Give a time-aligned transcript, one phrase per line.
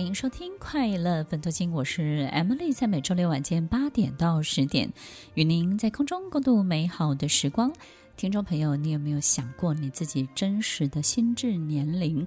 [0.00, 4.90] 欢迎收听《快乐分多金》，我是 Emily，在每周六晚间八点到十点，
[5.34, 7.70] 与您在空中共度美好的时光。
[8.16, 12.26] 听众朋友，你有没有想过你自己真实的心智年龄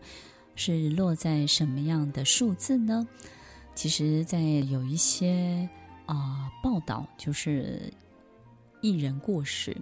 [0.53, 3.07] 是落在什么样的数字呢？
[3.73, 5.67] 其实，在有一些
[6.05, 7.91] 啊、报道，就是
[8.81, 9.75] 艺人过世，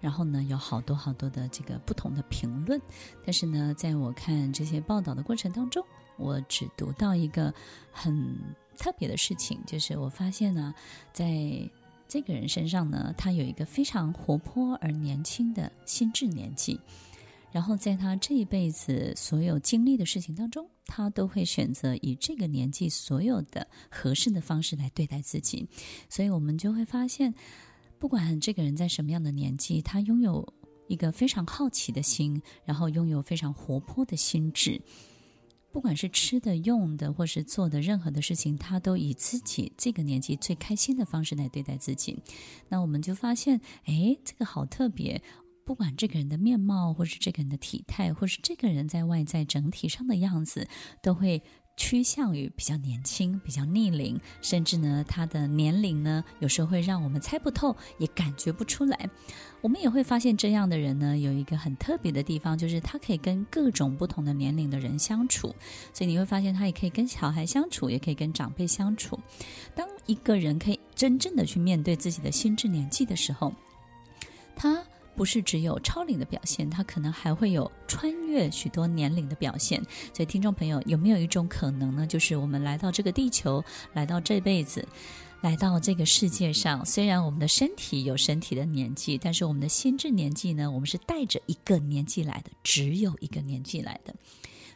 [0.00, 2.80] 然后呢，有好多好多的这个不同的评论，
[3.24, 5.84] 但是呢，在我看这些报道的过程当中，
[6.16, 7.52] 我只读到一个
[7.90, 8.38] 很
[8.76, 10.74] 特别的事情，就是我发现呢，
[11.12, 11.68] 在
[12.08, 16.78] 这个人身上呢，他有一个非常活泼而年轻的心智年纪，
[17.50, 25.66] 然后在他这一辈子所有经历的事情当中，他都会选择以这个年纪所有的合适的方式来对待自己，
[26.08, 27.34] 所以我们就会发现，
[27.98, 30.52] 不管这个人在什么样的年纪，他拥有
[30.86, 34.80] 一个非常好奇的心，然后拥有非常活泼的心智。
[35.72, 42.18] 不管是吃的、用的，或是做的任何的事情，他都以自己这个年纪最开心的方式来对待自己。
[42.68, 45.22] 那我们就发现，哎，这个好特别。
[45.64, 50.68] 不管这个人的面貌，或是这个人的体态，或是这个人在外在整体上的样子，
[51.02, 51.42] 都会。
[51.76, 59.10] 趋向于比较年轻、比较逆龄，甚至呢，他的年龄呢，有时候会让我们猜不透，也感觉不出来。
[59.60, 65.54] 我们也会发现，这样的人呢，有一个很特别的地方，就是他可以跟各种不同的年龄的人相处。
[65.92, 69.18] 所以你会发现，他也可以跟小孩相处，也可以跟长辈相处。
[69.74, 73.52] 当一个人可以真正的去面对自己的心智年纪的时候，
[74.54, 74.82] 他。
[75.16, 79.82] 不是只有超龄的表现，它可能还会有穿越许多年龄的表现。
[80.12, 82.06] 所以，听众朋友，有没有一种可能呢？
[82.06, 84.86] 就是我们来到这个地球，来到这辈子，
[85.40, 90.70] 来到这个世界上，虽然我们的身体有身体的年纪，但是我们的心智年纪呢？
[90.70, 94.14] 我们是带着一个年纪来的，只有一个年纪来的。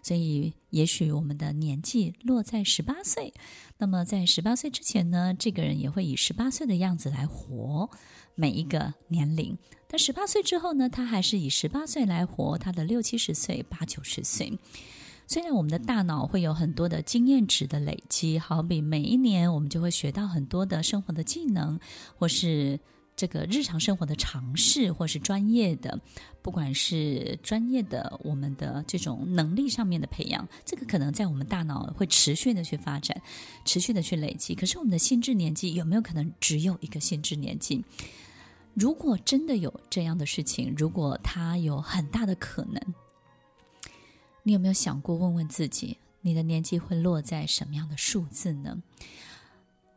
[0.03, 3.33] 所以，也许我们的年纪落在十八岁，
[3.79, 7.89] 那么在十八岁之前呢，这个人也会以十八岁的样子来活
[8.35, 9.57] 每一个年龄。
[9.87, 14.59] 但十八岁之后呢，他还是以十八岁来活他的六七十岁、八九十岁。
[15.27, 21.79] 虽然我们的大脑会有很多的经验值的累积，好比每一年我们就会学到很多的生活的技能，
[22.17, 22.81] 或是
[23.21, 26.01] 这个日常生活的尝试，或是专业的，
[26.41, 33.21] 不管是专业的我们的这种能力上面的培养，这个可能在我们大脑会持续的去发展，
[33.67, 34.55] 持续的去累积。
[34.55, 37.85] 可是我们的心智年纪有没有可能只有一个心智年纪？
[38.73, 42.81] 如果真的有这样的事情，如果它有很大的可能，
[44.43, 48.83] 你有没有想过问问自己，你的年纪会落在什么样的数字呢？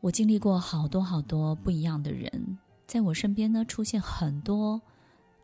[0.02, 2.58] 我经历过好多好多不一样的人，
[2.94, 4.84] 在我身边呢，出现很多，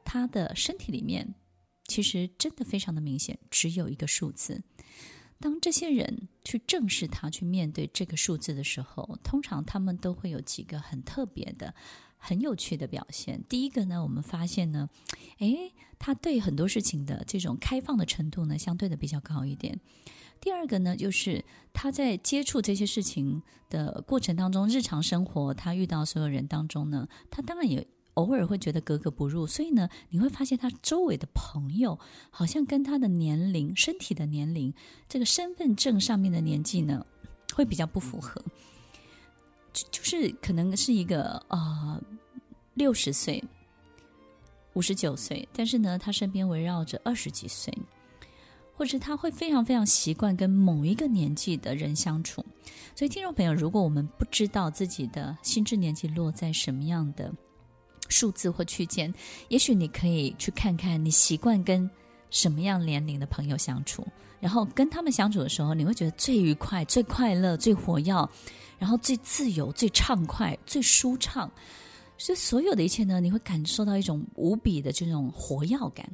[0.06, 1.34] 他的身体里面
[1.86, 4.62] 其实真的非常的明显，只有一个数字。
[5.40, 11.74] 当这些人去正视他，去面对这个数字的时候，通常他们都会有几个很特别的。
[12.22, 13.42] 很有趣的表现。
[13.48, 14.90] 第一个呢，我们发现呢，
[15.38, 19.80] 诶，他对很多事情的这种开放的程度呢，相对的比较高一点。
[20.42, 27.86] 第二个呢，就是他在接触这些事情的过程当中，日常生活他遇到所有人当中呢，他当然也
[28.16, 29.46] 偶尔会觉得格格不入。
[29.46, 32.00] 所以呢，你会发现他周围的朋友
[32.30, 34.74] 好像跟他的年龄、身体的年龄、
[35.08, 37.06] 这个身份证上面的年纪呢，
[37.54, 38.44] 会比较不符合。
[39.72, 42.02] 就就是可能是一个呃
[42.74, 43.44] 六十岁、
[44.74, 47.72] 五十九岁，但是呢，他身边围绕着二十几岁，
[48.80, 52.42] 或者他会非常非常习惯跟某一个年纪的人相处。
[52.96, 57.30] 所以，听众朋友，如果我们不知道自己的心智年纪落在什么样的
[58.08, 59.14] 数字或区间，
[59.50, 61.90] 也许你可以去看看你习惯跟
[62.30, 64.08] 什么样年龄的朋友相处，
[64.40, 68.30] 然后跟他们相处的时候，你会觉得最愉快、最快乐、最活跃。
[68.78, 71.52] 然后最自由、最畅快、最舒畅，
[72.18, 76.10] 所以所有的一切呢，你会感受到一种无比的这种活跃感。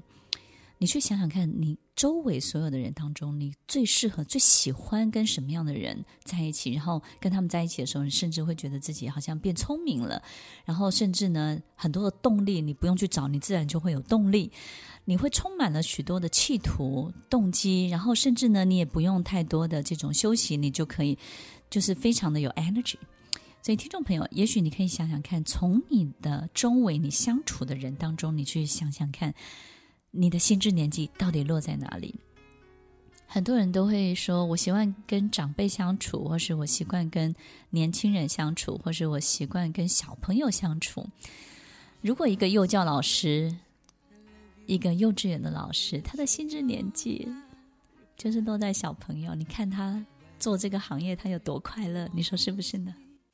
[0.78, 6.74] 你去想想看，你周围所有的人当中，你最适合、最喜欢跟什么样的人在一起？
[6.74, 10.22] 然后跟他们在一起的时候，你甚至会觉得自己好像变聪明了。
[10.66, 14.52] 然后甚至呢，很多的动力你不用去找，你自然就会有动力。
[15.06, 21.18] 你会充满了许多的企图、动机，然后甚至呢，你也不用太多的这种休息，你就可以
[21.70, 22.96] 就是非常的有 energy。
[23.62, 29.34] 所以，听众朋友，也许你可以想想看，从你的周围你相处的人当中，你去想想看。
[30.16, 32.16] 你的心智年纪到底落在哪里？
[33.28, 37.36] 很多人都会说，我习惯跟长辈相处，或是我习惯跟
[37.70, 41.06] 年轻人相处，或是我习惯跟小朋友相处。
[42.02, 43.54] 如果一个幼教老师，
[44.68, 47.28] 一个幼稚园的老师，他的心智年纪
[48.16, 50.06] 就是落在小朋友，你看他
[50.40, 52.10] 做这个行业，他有多快乐？
[52.14, 52.96] 你说是不是呢？